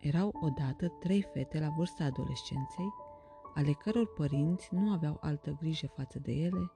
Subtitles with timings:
[0.00, 2.92] Erau odată trei fete la vârsta adolescenței,
[3.54, 6.70] ale căror părinți nu aveau altă grijă față de ele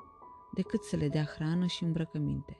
[0.54, 2.58] decât să le dea hrană și îmbrăcăminte.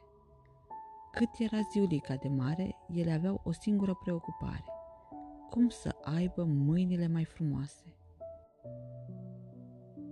[1.13, 4.65] Cât era Ziulica de mare, ele aveau o singură preocupare,
[5.51, 7.97] cum să aibă mâinile mai frumoase.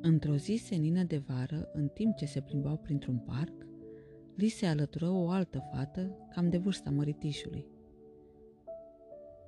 [0.00, 3.66] Într-o zi senină de vară, în timp ce se plimbau printr-un parc,
[4.36, 7.71] li se alătură o altă fată, cam de vârsta măritișului.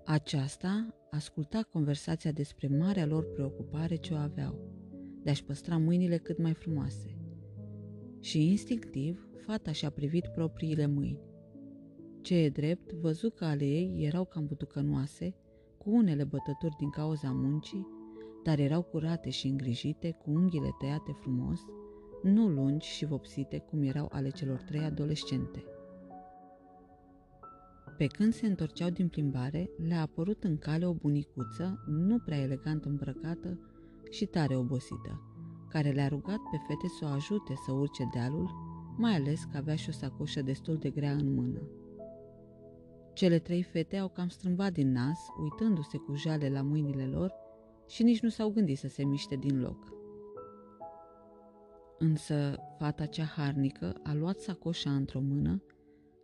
[0.06, 4.58] Aceasta asculta conversația despre marea lor preocupare ce o aveau,
[5.22, 7.16] de a-și păstra mâinile cât mai frumoase.
[8.20, 11.20] Și instinctiv, fata și-a privit propriile mâini.
[12.22, 15.34] Ce e drept, văzu că ale ei erau cam butucănoase,
[15.78, 17.86] cu unele bătături din cauza muncii,
[18.42, 21.60] dar erau curate și îngrijite, cu unghiile tăiate frumos,
[22.22, 25.64] nu lungi și vopsite cum erau ale celor trei adolescente.
[27.96, 32.84] Pe când se întorceau din plimbare, le-a apărut în cale o bunicuță, nu prea elegant
[32.84, 33.58] îmbrăcată
[34.10, 35.22] și tare obosită,
[35.68, 38.50] care le-a rugat pe fete să o ajute să urce dealul,
[38.96, 41.60] mai ales că avea și o sacoșă destul de grea în mână.
[43.12, 47.32] Cele trei fete au cam strâmbat din nas, uitându-se cu jale la mâinile lor
[47.88, 49.92] și nici nu s-au gândit să se miște din loc.
[51.98, 55.62] Însă fata cea harnică a luat sacoșa într-o mână,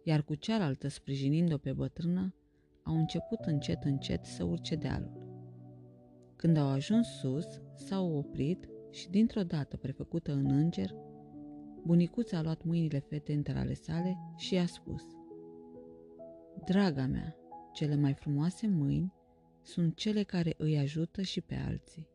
[0.03, 2.35] iar cu cealaltă sprijinind-o pe bătrână,
[2.83, 5.29] au început încet încet să urce dealul.
[6.37, 10.95] Când au ajuns sus, s-au oprit și dintr-o dată prefăcută în înger,
[11.85, 15.03] bunicuța a luat mâinile fetei între ale sale și i-a spus
[16.65, 17.37] Draga mea,
[17.73, 19.13] cele mai frumoase mâini
[19.63, 22.09] sunt cele care îi ajută și pe alții.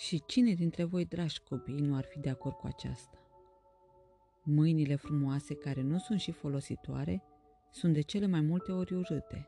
[0.00, 3.18] Și cine dintre voi, dragi copii, nu ar fi de acord cu aceasta?
[4.42, 7.22] Mâinile frumoase care nu sunt și folositoare
[7.70, 9.44] sunt de cele mai multe ori urâte.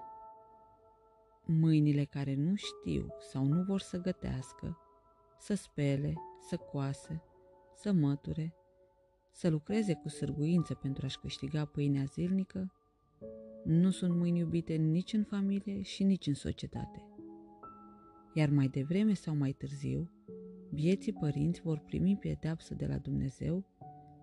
[1.46, 4.78] Mâinile care nu știu sau nu vor să gătească,
[5.38, 6.14] să spele,
[6.48, 7.22] să coase,
[7.74, 8.54] să măture,
[9.30, 12.72] să lucreze cu sârguință pentru a-și câștiga pâinea zilnică,
[13.64, 17.06] nu sunt mâini iubite nici în familie și nici în societate.
[18.34, 20.10] Iar mai devreme sau mai târziu,
[20.74, 23.64] Bieții părinți vor primi pedeapsă de la Dumnezeu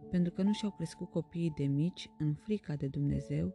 [0.09, 3.53] pentru că nu și-au crescut copiii de mici în frica de Dumnezeu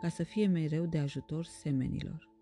[0.00, 2.34] ca să fie mereu de ajutor semenilor.